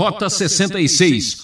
[0.00, 1.42] Rota 66.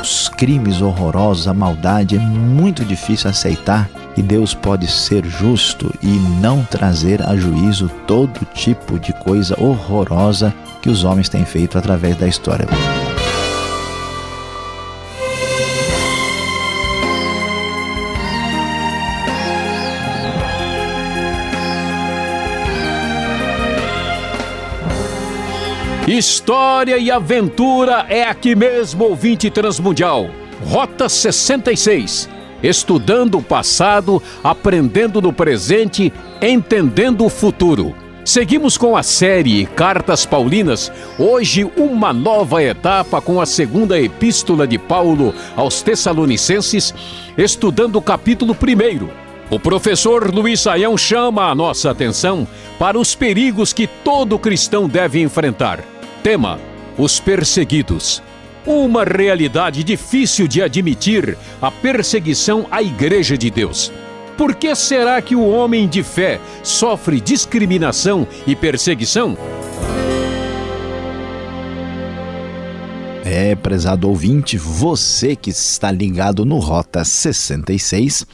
[0.00, 6.06] Os crimes horrorosos, a maldade é muito difícil aceitar e Deus pode ser justo e
[6.40, 12.16] não trazer a juízo todo tipo de coisa horrorosa que os homens têm feito através
[12.16, 12.66] da história.
[26.06, 30.30] História e aventura é aqui mesmo, ouvinte transmundial.
[30.64, 32.28] Rota 66.
[32.62, 37.92] Estudando o passado, aprendendo no presente, entendendo o futuro.
[38.24, 44.78] Seguimos com a série Cartas Paulinas, hoje uma nova etapa com a segunda epístola de
[44.78, 46.94] Paulo aos Tessalonicenses,
[47.36, 49.08] estudando o capítulo 1.
[49.48, 52.46] O professor Luiz Saião chama a nossa atenção
[52.78, 55.95] para os perigos que todo cristão deve enfrentar.
[56.26, 56.58] Tema:
[56.98, 58.20] Os perseguidos.
[58.66, 63.92] Uma realidade difícil de admitir a perseguição à Igreja de Deus.
[64.36, 69.38] Por que será que o homem de fé sofre discriminação e perseguição?
[73.24, 78.26] É, prezado ouvinte, você que está ligado no Rota 66,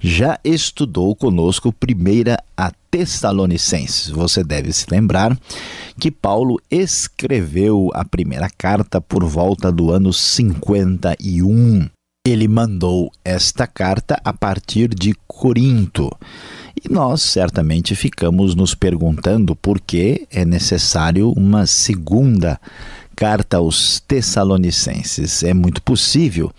[0.00, 4.08] já estudou conosco primeira a Tessalonicenses.
[4.08, 5.36] Você deve se lembrar
[5.98, 11.88] que Paulo escreveu a primeira carta por volta do ano 51.
[12.24, 16.10] Ele mandou esta carta a partir de Corinto.
[16.76, 22.60] E nós certamente ficamos nos perguntando por que é necessário uma segunda
[23.16, 25.42] carta aos Tessalonicenses.
[25.42, 26.52] É muito possível,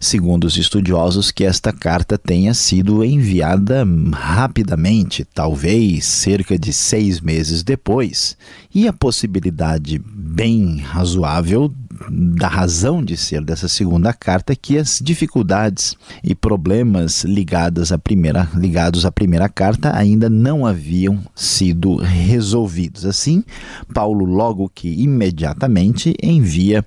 [0.00, 7.62] segundo os estudiosos, que esta carta tenha sido enviada rapidamente, talvez cerca de seis meses
[7.62, 8.36] depois,
[8.74, 11.72] e a possibilidade bem razoável
[12.10, 18.48] da razão de ser dessa segunda carta que as dificuldades e problemas ligados à primeira,
[18.54, 23.04] ligados à primeira carta ainda não haviam sido resolvidos.
[23.04, 23.44] Assim,
[23.92, 26.84] Paulo logo que imediatamente envia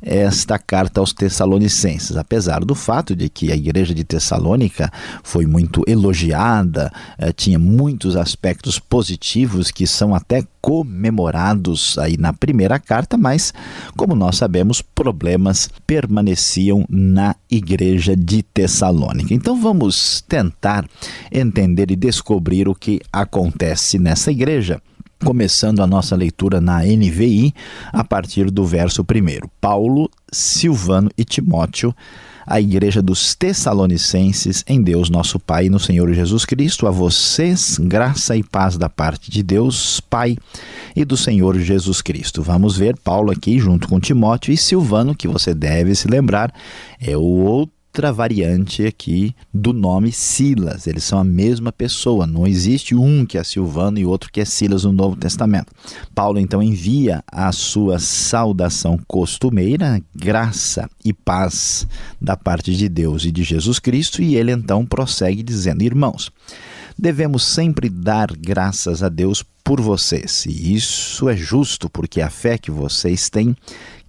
[0.00, 4.90] esta carta aos Tessalonicenses, apesar do fato de que a igreja de Tessalônica
[5.22, 12.78] foi muito elogiada, eh, tinha muitos aspectos positivos que são até comemorados aí na primeira
[12.78, 13.54] carta, mas
[13.96, 14.48] como nós sabemos,
[14.82, 19.34] problemas permaneciam na igreja de Tessalônica.
[19.34, 20.86] Então vamos tentar
[21.30, 24.80] entender e descobrir o que acontece nessa igreja
[25.24, 27.52] começando a nossa leitura na NVI
[27.92, 29.48] a partir do verso 1.
[29.60, 31.94] Paulo, Silvano e Timóteo,
[32.50, 37.78] a igreja dos Tessalonicenses, em Deus nosso Pai e no Senhor Jesus Cristo, a vocês
[37.78, 40.36] graça e paz da parte de Deus Pai
[40.96, 42.42] e do Senhor Jesus Cristo.
[42.42, 46.50] Vamos ver Paulo aqui junto com Timóteo e Silvano, que você deve se lembrar,
[46.98, 50.86] é o outro outra variante aqui do nome Silas.
[50.86, 52.26] Eles são a mesma pessoa.
[52.26, 55.72] Não existe um que é Silvano e outro que é Silas no Novo Testamento.
[56.14, 61.86] Paulo então envia a sua saudação costumeira, graça e paz
[62.20, 66.30] da parte de Deus e de Jesus Cristo, e ele então prossegue dizendo: Irmãos,
[66.96, 70.46] devemos sempre dar graças a Deus por vocês.
[70.46, 73.56] E isso é justo porque a fé que vocês têm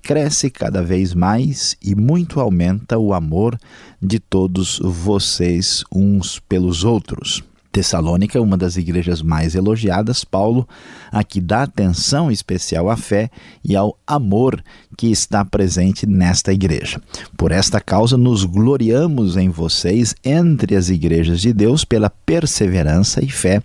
[0.01, 3.57] cresce cada vez mais e muito aumenta o amor
[4.01, 7.43] de todos vocês uns pelos outros.
[7.71, 10.23] Tessalônica uma das igrejas mais elogiadas.
[10.23, 10.67] Paulo
[11.11, 13.29] aqui dá atenção especial à fé
[13.63, 14.63] e ao amor
[14.97, 16.99] que está presente nesta igreja.
[17.37, 23.29] Por esta causa, nos gloriamos em vocês entre as igrejas de Deus pela perseverança e
[23.29, 23.61] fé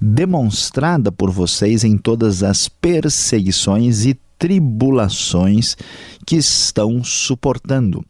[0.00, 5.76] demonstrada por vocês em todas as perseguições e tribulações
[6.26, 8.04] que estão suportando.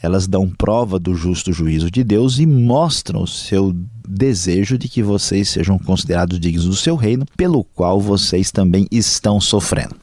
[0.00, 5.02] Elas dão prova do justo juízo de Deus e mostram o seu desejo de que
[5.02, 9.96] vocês sejam considerados dignos do seu reino, pelo qual vocês também estão sofrendo.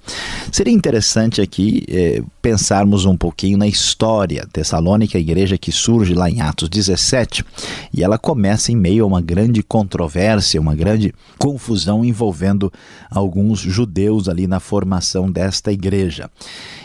[0.51, 6.29] Seria interessante aqui eh, pensarmos um pouquinho na história Tessalônica, a igreja que surge lá
[6.29, 7.45] em Atos 17,
[7.93, 12.71] e ela começa em meio a uma grande controvérsia, uma grande confusão envolvendo
[13.09, 16.29] alguns judeus ali na formação desta igreja.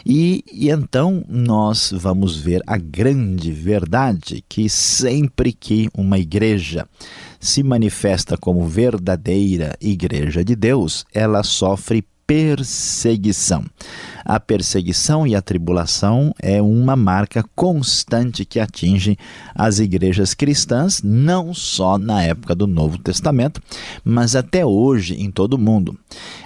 [0.05, 6.87] E, e então nós vamos ver a grande verdade que sempre que uma igreja
[7.46, 13.64] se manifesta como verdadeira igreja de Deus, ela sofre perseguição.
[14.25, 19.16] A perseguição e a tribulação é uma marca constante que atinge
[19.54, 23.62] as igrejas cristãs, não só na época do Novo Testamento,
[24.04, 25.96] mas até hoje em todo o mundo.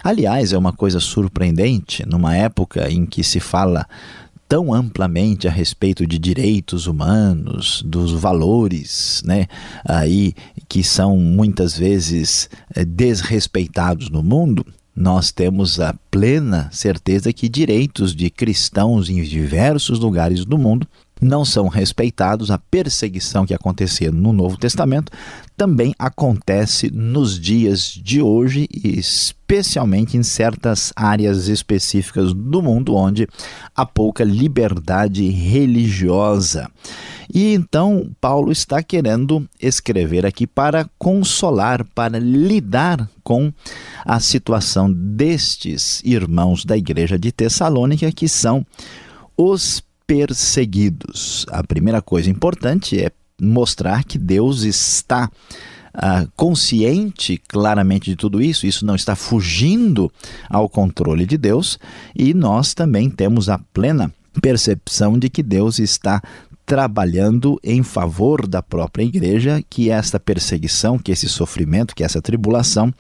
[0.05, 3.87] Aliás, é uma coisa surpreendente, numa época em que se fala
[4.51, 9.47] tão amplamente a respeito de direitos humanos, dos valores, né,
[9.85, 10.35] aí
[10.69, 18.13] que são muitas vezes eh, desrespeitados no mundo, nós temos a plena certeza que direitos
[18.13, 20.85] de cristãos em diversos lugares do mundo
[21.21, 25.13] não são respeitados, a perseguição que acontecia no Novo Testamento
[25.57, 33.29] também acontece nos dias de hoje, especialmente em certas áreas específicas do mundo onde
[33.77, 36.71] há pouca liberdade religiosa.
[37.33, 43.53] E então Paulo está querendo escrever aqui para consolar, para lidar com
[44.05, 48.67] a situação destes irmãos da igreja de Tessalônica que são
[49.37, 51.47] os perseguidos.
[51.49, 55.31] A primeira coisa importante é mostrar que Deus está
[55.95, 60.11] uh, consciente claramente de tudo isso, isso não está fugindo
[60.49, 61.79] ao controle de Deus,
[62.13, 64.13] e nós também temos a plena
[64.43, 66.21] percepção de que Deus está
[66.67, 72.93] trabalhando em favor da própria igreja, que esta perseguição, que esse sofrimento, que essa tribulação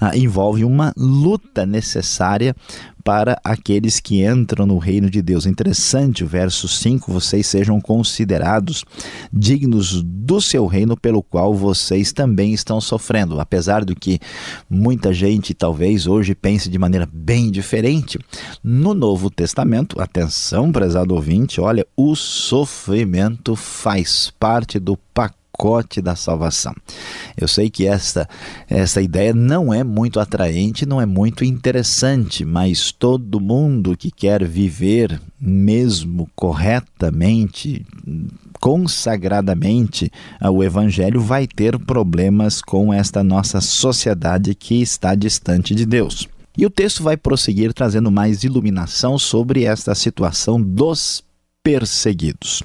[0.00, 2.56] ah, envolve uma luta necessária
[3.04, 5.44] para aqueles que entram no reino de Deus.
[5.44, 8.84] Interessante o verso 5: vocês sejam considerados
[9.30, 13.38] dignos do seu reino pelo qual vocês também estão sofrendo.
[13.38, 14.18] Apesar do que
[14.68, 18.18] muita gente talvez hoje pense de maneira bem diferente,
[18.62, 26.16] no Novo Testamento, atenção, prezado ouvinte, olha, o sofrimento faz parte do pacote pacote da
[26.16, 26.74] salvação.
[27.36, 28.28] Eu sei que essa,
[28.68, 34.44] essa ideia não é muito atraente, não é muito interessante, mas todo mundo que quer
[34.44, 37.86] viver mesmo corretamente,
[38.60, 40.10] consagradamente
[40.42, 46.28] o Evangelho, vai ter problemas com esta nossa sociedade que está distante de Deus.
[46.56, 51.24] E o texto vai prosseguir trazendo mais iluminação sobre esta situação dos
[51.64, 52.62] perseguidos.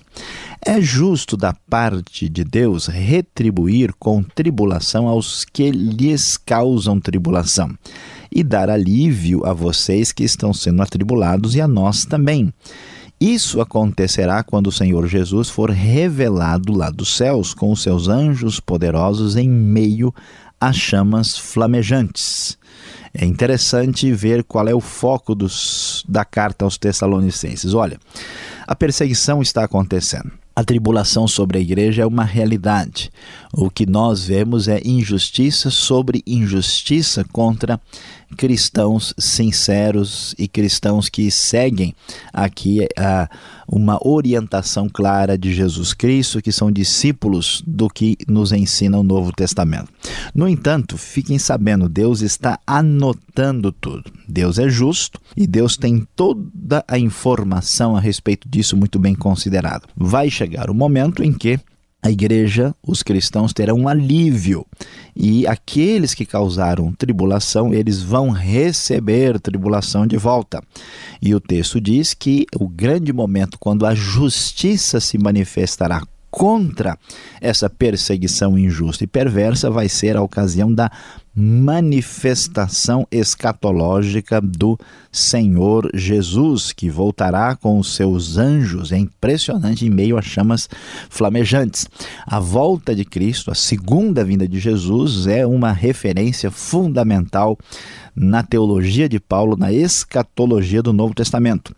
[0.63, 7.73] É justo da parte de Deus retribuir com tribulação aos que lhes causam tribulação
[8.29, 12.53] e dar alívio a vocês que estão sendo atribulados e a nós também.
[13.19, 18.59] Isso acontecerá quando o Senhor Jesus for revelado lá dos céus com os seus anjos
[18.59, 20.13] poderosos em meio
[20.59, 22.58] a chamas flamejantes.
[23.13, 27.73] É interessante ver qual é o foco dos, da carta aos Tessalonicenses.
[27.73, 27.99] Olha,
[28.67, 30.31] a perseguição está acontecendo.
[30.55, 33.09] A tribulação sobre a igreja é uma realidade.
[33.53, 37.79] O que nós vemos é injustiça sobre injustiça contra
[38.37, 41.93] cristãos sinceros e cristãos que seguem
[42.33, 43.29] aqui a,
[43.67, 49.31] uma orientação clara de Jesus Cristo, que são discípulos do que nos ensina o Novo
[49.31, 49.91] Testamento.
[50.33, 54.11] No entanto, fiquem sabendo, Deus está anotando tudo.
[54.27, 59.87] Deus é justo e Deus tem toda a informação a respeito disso muito bem considerado.
[59.95, 61.59] Vai chegar o momento em que
[62.01, 64.65] a igreja, os cristãos terão um alívio
[65.15, 70.63] e aqueles que causaram tribulação, eles vão receber tribulação de volta.
[71.21, 76.97] E o texto diz que o grande momento quando a justiça se manifestará contra
[77.41, 80.91] essa perseguição injusta e perversa vai ser a ocasião da
[81.35, 84.77] manifestação escatológica do
[85.09, 90.67] Senhor Jesus, que voltará com os seus anjos, é impressionante, em meio a chamas
[91.09, 91.87] flamejantes.
[92.25, 97.57] A volta de Cristo, a segunda vinda de Jesus, é uma referência fundamental
[98.13, 101.73] na teologia de Paulo, na escatologia do Novo Testamento.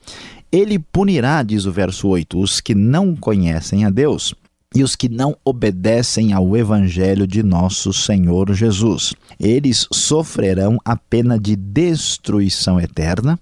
[0.51, 4.33] Ele punirá, diz o verso 8, os que não conhecem a Deus
[4.73, 9.13] e os que não obedecem ao Evangelho de nosso Senhor Jesus.
[9.39, 13.37] Eles sofrerão a pena de destruição eterna,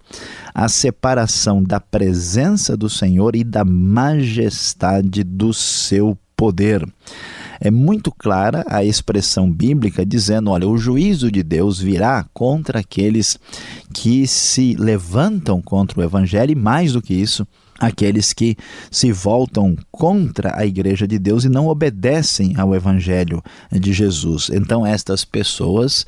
[0.54, 6.88] a separação da presença do Senhor e da majestade do seu poder.
[7.62, 13.38] É muito clara a expressão bíblica dizendo: olha, o juízo de Deus virá contra aqueles
[13.94, 17.46] que se levantam contra o Evangelho, e mais do que isso,
[17.80, 18.58] aqueles que
[18.92, 24.50] se voltam contra a igreja de Deus e não obedecem ao evangelho de Jesus.
[24.52, 26.06] Então estas pessoas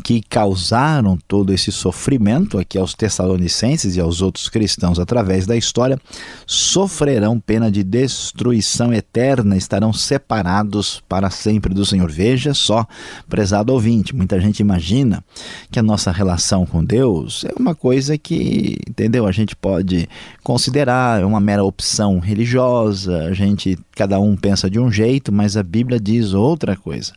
[0.00, 5.98] que causaram todo esse sofrimento aqui aos Tessalonicenses e aos outros cristãos através da história,
[6.46, 12.10] sofrerão pena de destruição eterna, estarão separados para sempre do Senhor.
[12.10, 12.86] Veja só,
[13.28, 15.22] prezado ouvinte, muita gente imagina
[15.70, 19.26] que a nossa relação com Deus é uma coisa que, entendeu?
[19.26, 20.08] A gente pode
[20.42, 25.62] considerar uma mera opção religiosa, a gente cada um pensa de um jeito, mas a
[25.62, 27.12] Bíblia diz outra coisa.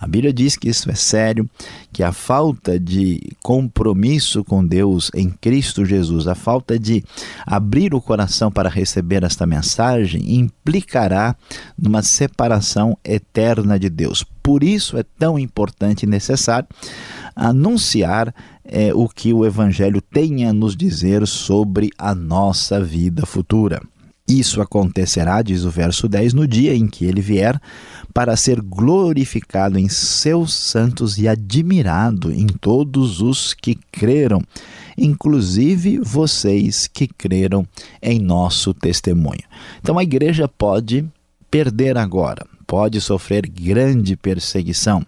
[0.00, 1.48] A Bíblia diz que isso é sério,
[1.92, 7.04] que a falta de compromisso com Deus em Cristo Jesus, a falta de
[7.46, 11.36] abrir o coração para receber esta mensagem, implicará
[11.78, 14.24] numa separação eterna de Deus.
[14.42, 16.66] Por isso é tão importante e necessário
[17.36, 23.80] anunciar é, o que o Evangelho tem a nos dizer sobre a nossa vida futura.
[24.26, 27.60] Isso acontecerá, diz o verso 10, no dia em que ele vier,
[28.14, 34.40] para ser glorificado em seus santos e admirado em todos os que creram,
[34.96, 37.66] inclusive vocês que creram
[38.00, 39.44] em nosso testemunho.
[39.82, 41.04] Então a igreja pode
[41.50, 45.04] perder agora, pode sofrer grande perseguição,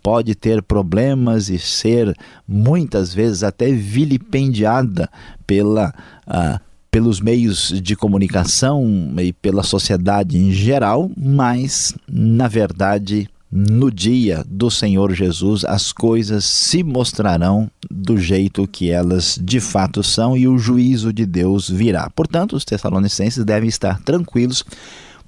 [0.00, 2.16] pode ter problemas e ser
[2.46, 5.10] muitas vezes até vilipendiada
[5.44, 5.92] pela.
[6.28, 8.86] Uh, pelos meios de comunicação
[9.18, 16.44] e pela sociedade em geral, mas, na verdade, no dia do Senhor Jesus, as coisas
[16.44, 22.10] se mostrarão do jeito que elas de fato são e o juízo de Deus virá.
[22.10, 24.62] Portanto, os Tessalonicenses devem estar tranquilos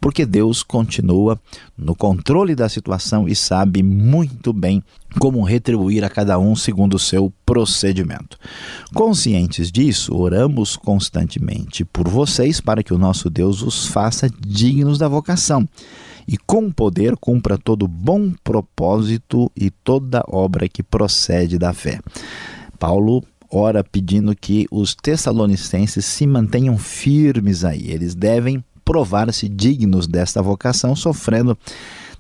[0.05, 1.41] porque Deus continua
[1.79, 4.83] no controle da situação e sabe muito bem
[5.19, 8.37] como retribuir a cada um segundo o seu procedimento.
[8.93, 15.09] Conscientes disso, oramos constantemente por vocês para que o nosso Deus os faça dignos da
[15.09, 15.67] vocação
[16.29, 21.99] e com poder cumpra todo bom propósito e toda obra que procede da fé.
[22.79, 27.91] Paulo ora pedindo que os tessalonicenses se mantenham firmes aí.
[27.91, 31.57] Eles devem provar-se dignos desta vocação, sofrendo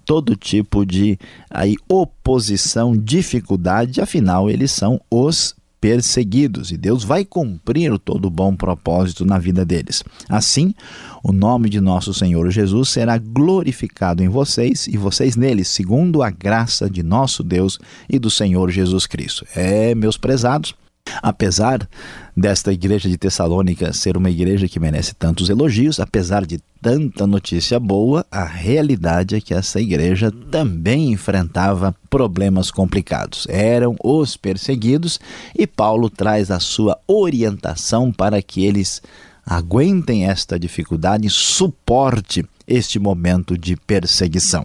[0.04, 1.18] todo tipo de
[1.50, 5.54] aí, oposição, dificuldade, afinal, eles são os
[5.84, 10.02] perseguidos e Deus vai cumprir todo bom propósito na vida deles.
[10.30, 10.74] Assim,
[11.22, 16.30] o nome de nosso Senhor Jesus será glorificado em vocês e vocês neles, segundo a
[16.30, 17.78] graça de nosso Deus
[18.08, 19.46] e do Senhor Jesus Cristo.
[19.54, 20.74] É, meus prezados,
[21.22, 21.88] Apesar
[22.36, 27.80] desta igreja de Tessalônica ser uma igreja que merece tantos elogios, apesar de tanta notícia
[27.80, 33.46] boa, a realidade é que essa igreja também enfrentava problemas complicados.
[33.48, 35.18] Eram os perseguidos
[35.56, 39.00] e Paulo traz a sua orientação para que eles
[39.46, 44.64] aguentem esta dificuldade e suporte este momento de perseguição.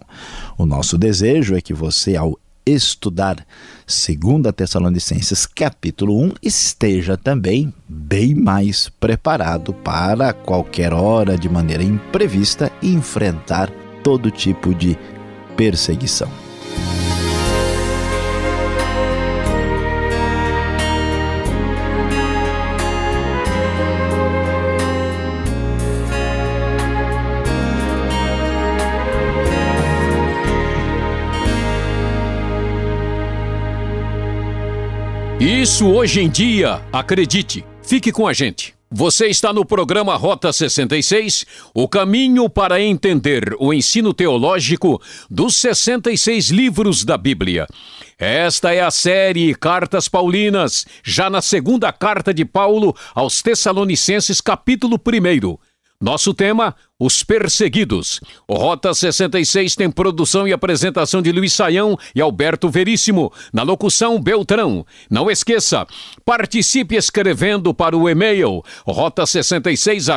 [0.58, 3.46] O nosso desejo é que você, ao estudar
[3.86, 12.70] 2 Tessalonicenses capítulo 1, esteja também bem mais preparado para qualquer hora, de maneira imprevista,
[12.82, 13.70] enfrentar
[14.02, 14.98] todo tipo de
[15.56, 16.49] perseguição.
[35.40, 37.64] Isso hoje em dia, acredite.
[37.82, 38.74] Fique com a gente.
[38.90, 46.50] Você está no programa Rota 66, o caminho para entender o ensino teológico dos 66
[46.50, 47.66] livros da Bíblia.
[48.18, 54.96] Esta é a série Cartas Paulinas, já na segunda carta de Paulo aos Tessalonicenses, capítulo
[54.96, 55.56] 1.
[56.02, 58.22] Nosso tema: Os Perseguidos.
[58.48, 63.30] O Rota 66 tem produção e apresentação de Luiz Saião e Alberto Veríssimo.
[63.52, 64.86] Na locução, Beltrão.
[65.10, 65.86] Não esqueça,
[66.24, 70.08] participe escrevendo para o e-mail rota66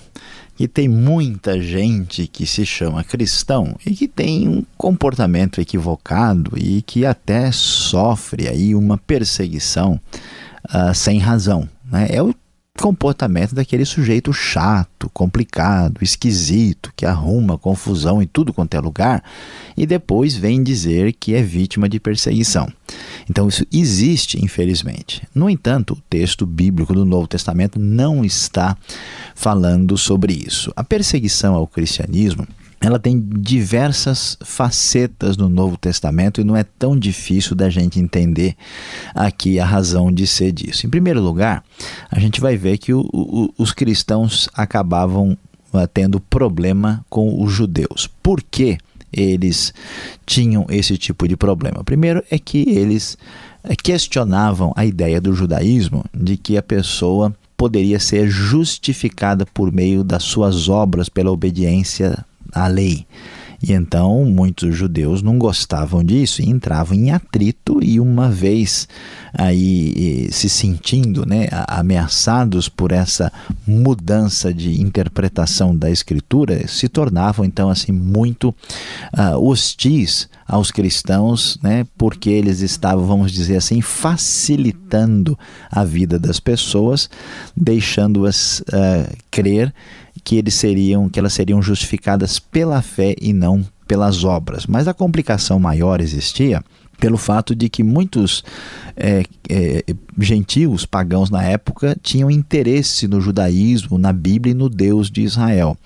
[0.55, 6.81] que tem muita gente que se chama cristão e que tem um comportamento equivocado e
[6.81, 9.99] que até sofre aí uma perseguição
[10.65, 11.67] uh, sem razão.
[11.91, 12.07] Né?
[12.11, 12.33] É o
[12.79, 19.23] comportamento daquele sujeito chato, complicado, esquisito, que arruma confusão em tudo quanto é lugar
[19.77, 22.71] e depois vem dizer que é vítima de perseguição.
[23.29, 25.21] Então isso existe, infelizmente.
[25.33, 28.75] No entanto, o texto bíblico do Novo Testamento não está
[29.35, 30.71] falando sobre isso.
[30.75, 32.47] A perseguição ao cristianismo
[32.81, 38.55] ela tem diversas facetas no Novo Testamento e não é tão difícil da gente entender
[39.13, 40.87] aqui a razão de ser disso.
[40.87, 41.63] Em primeiro lugar,
[42.09, 45.37] a gente vai ver que o, o, os cristãos acabavam
[45.71, 48.09] uh, tendo problema com os judeus.
[48.21, 48.79] Por que
[49.13, 49.71] eles
[50.25, 51.83] tinham esse tipo de problema?
[51.83, 53.15] Primeiro é que eles
[53.63, 60.03] uh, questionavam a ideia do judaísmo de que a pessoa poderia ser justificada por meio
[60.03, 63.05] das suas obras pela obediência à lei.
[63.63, 68.87] E então muitos judeus não gostavam disso e entravam em atrito e uma vez
[69.31, 73.31] aí se sentindo né, ameaçados por essa
[73.67, 81.85] mudança de interpretação da escritura, se tornavam então assim muito uh, hostis aos cristãos, né,
[81.97, 85.37] porque eles estavam, vamos dizer assim, facilitando
[85.71, 87.09] a vida das pessoas,
[87.55, 89.73] deixando-as uh, crer
[90.23, 94.65] que eles seriam, que elas seriam justificadas pela fé e não pelas obras.
[94.65, 96.63] Mas a complicação maior existia
[96.99, 98.43] pelo fato de que muitos
[98.95, 99.83] é, é,
[100.23, 105.77] gentios pagãos na época tinham interesse no judaísmo, na Bíblia e no Deus de Israel.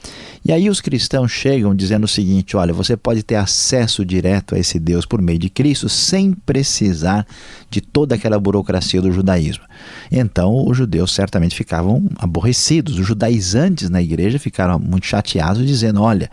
[0.47, 4.59] E aí os cristãos chegam dizendo o seguinte: olha, você pode ter acesso direto a
[4.59, 7.25] esse Deus por meio de Cristo sem precisar
[7.69, 9.63] de toda aquela burocracia do judaísmo.
[10.11, 12.99] Então os judeus certamente ficavam aborrecidos.
[12.99, 16.29] Os judaizantes na igreja ficaram muito chateados, dizendo: olha,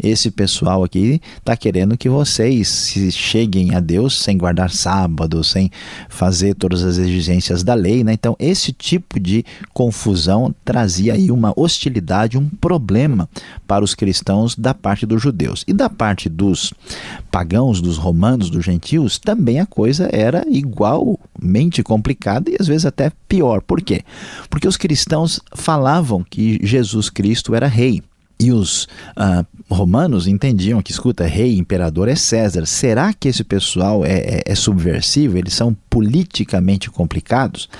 [0.00, 5.70] esse pessoal aqui está querendo que vocês se cheguem a Deus sem guardar sábado, sem
[6.08, 8.02] fazer todas as exigências da lei.
[8.04, 8.12] Né?
[8.12, 13.28] Então, esse tipo de confusão trazia aí uma hostilidade, um problema
[13.66, 15.64] para os cristãos da parte dos judeus.
[15.66, 16.72] E da parte dos
[17.30, 23.10] pagãos, dos romanos, dos gentios, também a coisa era igualmente complicada e às vezes até
[23.28, 23.60] pior.
[23.60, 24.02] Por quê?
[24.48, 28.02] Porque os cristãos falavam que Jesus Cristo era rei.
[28.38, 28.84] E os
[29.16, 32.66] uh, romanos entendiam que, escuta, rei, imperador é César.
[32.66, 35.38] Será que esse pessoal é, é, é, subversivo?
[35.38, 37.70] Eles são politicamente complicados?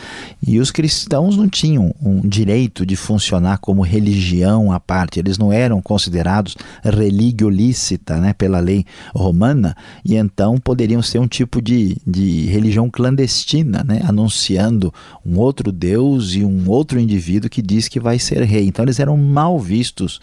[0.46, 5.20] E os cristãos não tinham um direito de funcionar como religião à parte.
[5.20, 11.26] Eles não eram considerados religio lícita né, pela lei romana e então poderiam ser um
[11.26, 14.92] tipo de, de religião clandestina, né, anunciando
[15.24, 18.66] um outro Deus e um outro indivíduo que diz que vai ser rei.
[18.66, 20.20] Então eles eram mal vistos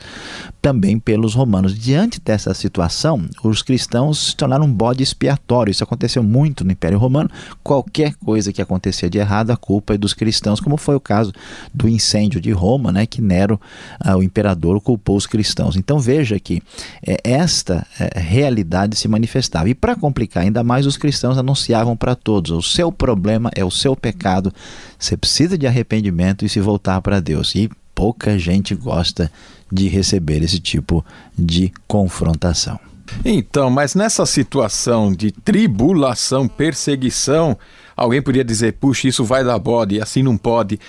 [0.63, 1.78] também pelos romanos.
[1.78, 5.70] Diante dessa situação, os cristãos se tornaram um bode expiatório.
[5.70, 7.30] Isso aconteceu muito no Império Romano.
[7.84, 11.34] Qualquer coisa que acontecia de errado, a culpa é dos cristãos, como foi o caso
[11.74, 13.60] do incêndio de Roma, né, que Nero,
[14.00, 15.76] ah, o imperador, culpou os cristãos.
[15.76, 16.63] Então veja que
[17.06, 19.69] é, esta é, realidade se manifestava.
[19.69, 23.72] E para complicar ainda mais, os cristãos anunciavam para todos: o seu problema é o
[23.72, 24.54] seu pecado,
[24.98, 27.54] você precisa de arrependimento e se voltar para Deus.
[27.54, 29.30] E pouca gente gosta
[29.72, 31.06] de receber esse tipo
[31.38, 32.80] de confrontação.
[33.24, 37.58] Então, mas nessa situação de tribulação, perseguição,
[37.96, 40.80] alguém poderia dizer, puxa, isso vai dar bode, assim não pode.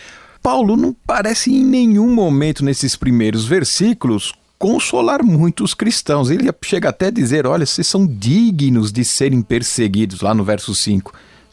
[0.42, 6.30] Paulo não parece em nenhum momento nesses primeiros versículos consolar muitos cristãos.
[6.30, 10.74] Ele chega até a dizer: olha, vocês são dignos de serem perseguidos, lá no verso
[10.74, 11.12] 5.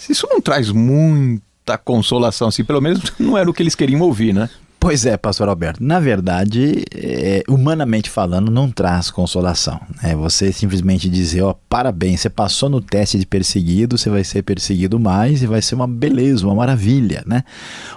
[0.10, 4.34] Isso não traz muita consolação, assim, pelo menos não era o que eles queriam ouvir,
[4.34, 4.50] né?
[4.82, 5.82] Pois é, pastor Alberto.
[5.84, 9.80] Na verdade, é, humanamente falando, não traz consolação.
[10.02, 14.41] É você simplesmente dizer, ó, parabéns, você passou no teste de perseguido, você vai ser
[14.41, 17.44] perseguido mais e vai ser uma beleza, uma maravilha, né?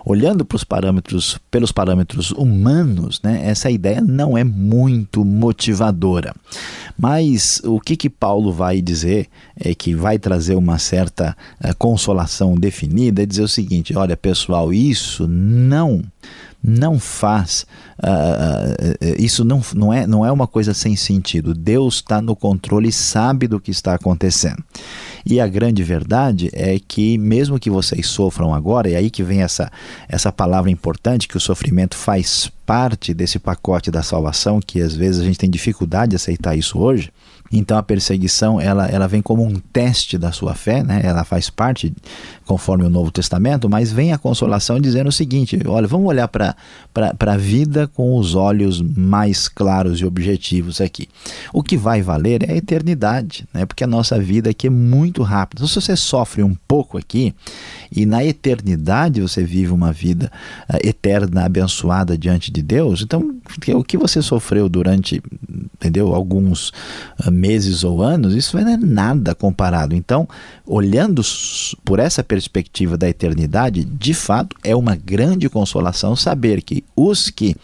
[0.05, 6.35] Olhando para os parâmetros, pelos parâmetros humanos, né, essa ideia não é muito motivadora.
[6.99, 12.55] Mas o que que Paulo vai dizer é que vai trazer uma certa uh, consolação
[12.55, 16.03] definida, é dizer o seguinte: olha, pessoal, isso não
[16.67, 17.67] não faz
[17.99, 21.53] uh, isso não, não, é, não é uma coisa sem sentido.
[21.53, 24.65] Deus está no controle e sabe do que está acontecendo.
[25.27, 29.43] E a grande verdade é que, mesmo que vocês sofram agora, e aí que vem
[29.43, 29.71] essa,
[30.09, 35.21] essa palavra importante, que o sofrimento faz parte desse pacote da salvação, que às vezes
[35.21, 37.11] a gente tem dificuldade de aceitar isso hoje.
[37.59, 41.01] Então a perseguição ela, ela vem como um teste da sua fé, né?
[41.05, 41.93] ela faz parte
[42.45, 46.57] conforme o Novo Testamento, mas vem a consolação dizendo o seguinte: olha, vamos olhar para
[46.93, 51.09] a vida com os olhos mais claros e objetivos aqui.
[51.53, 53.65] O que vai valer é a eternidade, né?
[53.65, 55.61] porque a nossa vida aqui é muito rápida.
[55.61, 57.35] Então, se você sofre um pouco aqui
[57.91, 60.31] e na eternidade você vive uma vida
[60.69, 63.37] uh, eterna, abençoada diante de Deus, então
[63.75, 65.23] o que você sofreu durante
[65.75, 66.71] entendeu alguns
[67.25, 69.95] uh, meses ou anos, isso não é nada comparado.
[69.95, 70.27] Então,
[70.67, 71.21] olhando
[71.85, 77.55] por essa perspectiva da eternidade, de fato é uma grande consolação saber que os que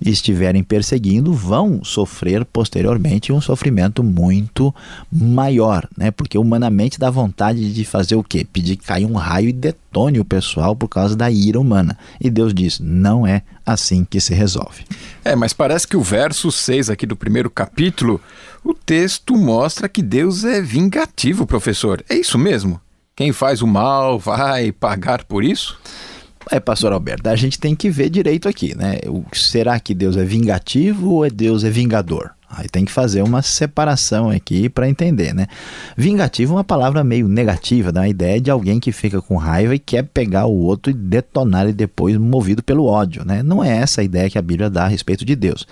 [0.00, 4.74] estiverem perseguindo vão sofrer posteriormente um sofrimento muito
[5.12, 6.10] maior, né?
[6.10, 8.46] Porque humanamente dá vontade de fazer o quê?
[8.50, 11.98] Pedir que caia um raio e detone o pessoal por causa da ira humana.
[12.20, 14.84] E Deus diz: não é assim que se resolve.
[15.24, 18.20] É, mas parece que o verso 6 aqui do primeiro capítulo,
[18.64, 22.02] o texto mostra que Deus é vingativo, professor.
[22.08, 22.80] É isso mesmo?
[23.14, 25.78] Quem faz o mal vai pagar por isso?
[26.50, 28.98] É, pastor Alberto, a gente tem que ver direito aqui, né?
[29.32, 32.32] Será que Deus é vingativo ou é Deus é vingador?
[32.50, 35.46] Aí tem que fazer uma separação aqui para entender, né?
[35.96, 39.74] Vingativo é uma palavra meio negativa, dá a ideia de alguém que fica com raiva
[39.74, 43.40] e quer pegar o outro e detonar ele depois, movido pelo ódio, né?
[43.40, 45.64] Não é essa a ideia que a Bíblia dá a respeito de Deus.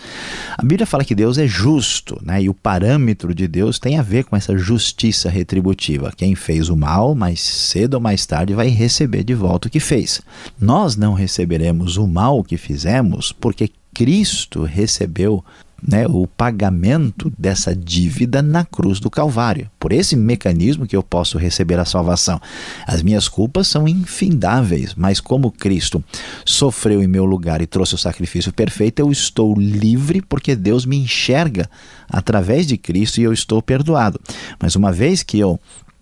[0.56, 2.42] A Bíblia fala que Deus é justo, né?
[2.42, 6.12] E o parâmetro de Deus tem a ver com essa justiça retributiva.
[6.16, 9.80] Quem fez o mal, mais cedo ou mais tarde vai receber de volta o que
[9.80, 10.20] fez.
[10.60, 15.44] Nós não receberemos o mal que fizemos porque Cristo recebeu
[15.86, 19.70] né, o pagamento dessa dívida na cruz do Calvário.
[19.78, 22.40] Por esse mecanismo que eu posso receber a salvação.
[22.86, 26.02] As minhas culpas são infindáveis, mas como Cristo
[26.44, 30.96] sofreu em meu lugar e trouxe o sacrifício perfeito, eu estou livre porque Deus me
[30.96, 31.68] enxerga
[32.08, 34.20] através de Cristo e eu estou perdoado.
[34.60, 35.60] Mas uma vez que eu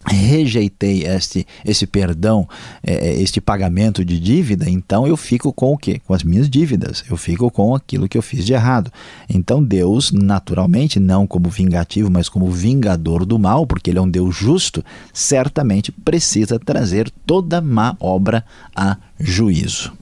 [0.09, 2.49] rejeitei este, esse perdão,
[2.83, 6.01] é, é, este pagamento de dívida, então eu fico com o quê?
[6.07, 8.91] Com as minhas dívidas, eu fico com aquilo que eu fiz de errado.
[9.29, 14.11] Então Deus, naturalmente, não como vingativo, mas como vingador do mal, porque Ele é um
[14.11, 19.93] Deus justo, certamente precisa trazer toda má obra a juízo.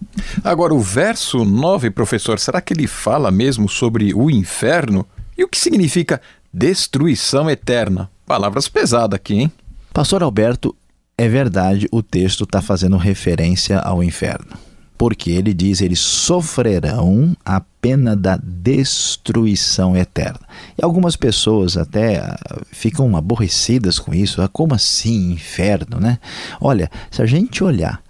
[0.43, 5.07] Agora, o verso 9, professor, será que ele fala mesmo sobre o inferno?
[5.37, 6.21] E o que significa
[6.53, 8.11] destruição eterna?
[8.27, 9.53] Palavras pesadas aqui, hein?
[9.95, 10.75] Pastor Alberto,
[11.17, 14.59] é verdade, o texto está fazendo referência ao inferno.
[14.99, 20.41] Porque ele diz: eles sofrerão a pena da destruição eterna.
[20.77, 22.37] E algumas pessoas até ah,
[22.73, 24.43] ficam aborrecidas com isso.
[24.43, 26.19] Ah, como assim inferno, né?
[26.61, 28.03] Olha, se a gente olhar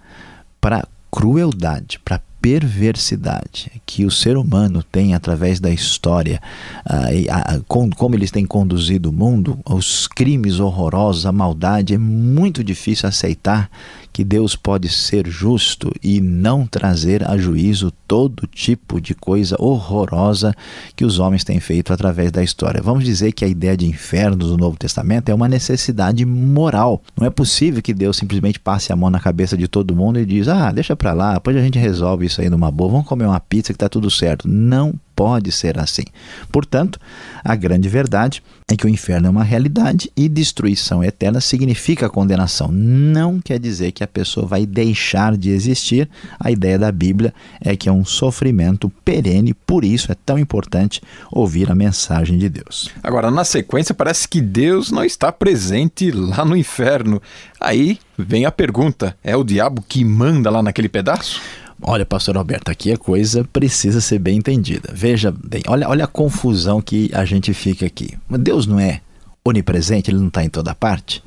[0.59, 6.39] para crueldade, para perversidade que o ser humano tem através da história,
[6.85, 12.63] uh, com, como eles têm conduzido o mundo, os crimes horrorosos, a maldade, é muito
[12.63, 13.67] difícil aceitar
[14.15, 20.55] que Deus pode ser justo e não trazer a juízo todo tipo de coisa horrorosa
[20.95, 22.81] que os homens têm feito através da história.
[22.81, 27.01] Vamos dizer que a ideia de inferno do Novo Testamento é uma necessidade moral.
[27.19, 30.25] Não é possível que Deus simplesmente passe a mão na cabeça de todo mundo e
[30.25, 32.91] diz: "Ah, deixa para lá, depois a gente resolve isso aí numa boa.
[32.91, 34.47] Vamos comer uma pizza que está tudo certo".
[34.47, 36.03] Não pode ser assim.
[36.51, 36.99] Portanto,
[37.43, 42.69] a grande verdade é que o inferno é uma realidade e destruição eterna significa condenação.
[42.71, 46.09] Não quer dizer que a pessoa vai deixar de existir.
[46.39, 51.01] A ideia da Bíblia é que é um sofrimento perene, por isso é tão importante
[51.31, 52.89] ouvir a mensagem de Deus.
[53.03, 57.21] Agora, na sequência, parece que Deus não está presente lá no inferno.
[57.61, 61.39] Aí vem a pergunta: é o diabo que manda lá naquele pedaço?
[61.81, 64.89] Olha, pastor Alberto, aqui a coisa precisa ser bem entendida.
[64.93, 68.17] Veja bem, olha, olha a confusão que a gente fica aqui.
[68.29, 69.01] Deus não é
[69.43, 71.23] onipresente, ele não está em toda parte?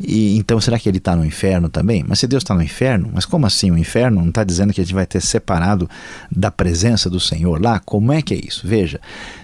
[0.00, 2.04] E, então, será que ele está no inferno também?
[2.06, 4.20] Mas se Deus está no inferno, mas como assim o inferno?
[4.20, 5.90] Não está dizendo que a gente vai ter separado
[6.30, 7.80] da presença do Senhor lá?
[7.80, 8.66] Como é que é isso?
[8.66, 9.00] Veja,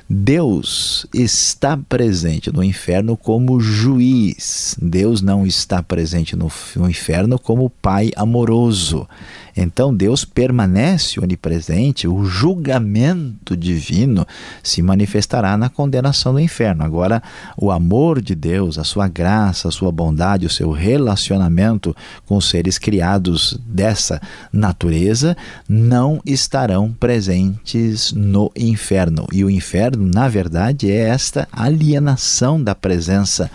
[0.09, 4.77] Deus está presente no inferno como juiz.
[4.81, 9.09] Deus não está presente no, no inferno como pai amoroso.
[9.57, 14.27] Então Deus permanece onipresente, o julgamento divino
[14.62, 16.83] se manifestará na condenação do inferno.
[16.83, 17.23] Agora,
[17.57, 21.95] o amor de Deus, a sua graça, a sua bondade, o seu relacionamento
[22.27, 24.21] com os seres criados dessa
[24.53, 25.37] natureza
[25.69, 29.27] não estarão presentes no inferno.
[29.33, 33.50] E o inferno inferno, na verdade, é esta alienação da presença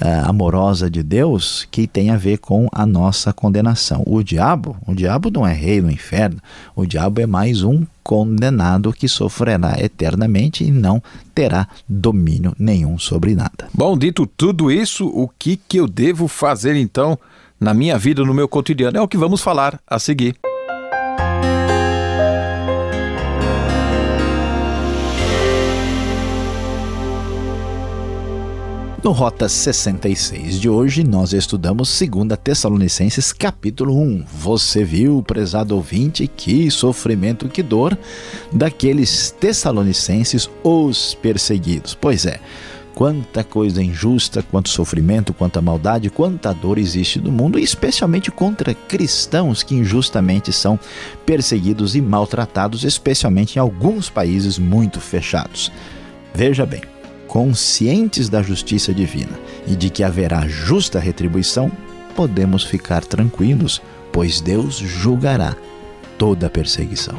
[0.00, 4.02] uh, amorosa de Deus que tem a ver com a nossa condenação.
[4.06, 6.38] O diabo, o diabo não é rei no inferno,
[6.74, 11.02] o diabo é mais um condenado que sofrerá eternamente e não
[11.34, 13.68] terá domínio nenhum sobre nada.
[13.72, 17.18] Bom, dito tudo isso, o que, que eu devo fazer então
[17.60, 18.98] na minha vida, no meu cotidiano?
[18.98, 20.34] É o que vamos falar a seguir.
[29.02, 34.24] No Rota 66 de hoje, nós estudamos 2 Tessalonicenses capítulo 1.
[34.32, 37.98] Você viu, prezado ouvinte, que sofrimento, que dor
[38.52, 41.98] daqueles tessalonicenses, os perseguidos.
[42.00, 42.38] Pois é,
[42.94, 49.64] quanta coisa injusta, quanto sofrimento, quanta maldade, quanta dor existe no mundo, especialmente contra cristãos
[49.64, 50.78] que injustamente são
[51.26, 55.72] perseguidos e maltratados, especialmente em alguns países muito fechados.
[56.32, 56.82] Veja bem,
[57.32, 59.32] conscientes da justiça divina
[59.66, 61.72] e de que haverá justa retribuição,
[62.14, 63.80] podemos ficar tranquilos,
[64.12, 65.56] pois Deus julgará
[66.18, 67.14] toda perseguição.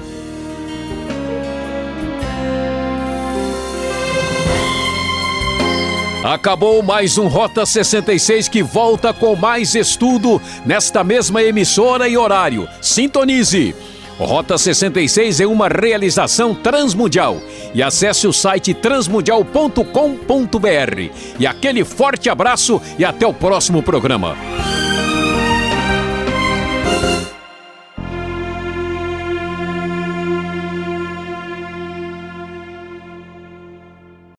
[6.23, 12.69] Acabou mais um Rota 66 que volta com mais estudo nesta mesma emissora e horário.
[12.80, 13.76] Sintonize!
[14.19, 17.41] Rota 66 é uma realização transmundial.
[17.73, 21.39] E acesse o site transmundial.com.br.
[21.39, 24.36] E aquele forte abraço e até o próximo programa.